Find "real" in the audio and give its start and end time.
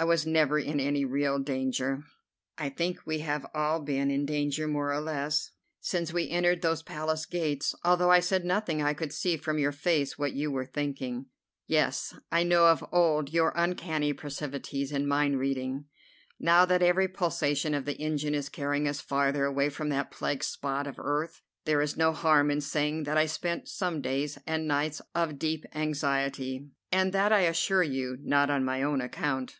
1.04-1.40